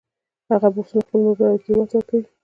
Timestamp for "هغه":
0.51-0.67